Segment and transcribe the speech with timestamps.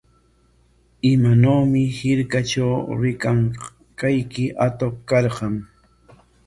[1.11, 5.55] ¿Imanawmi hirkatraw rikanqayki atuq karqan?